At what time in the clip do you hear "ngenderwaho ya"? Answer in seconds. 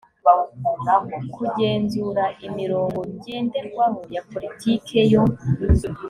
3.13-4.21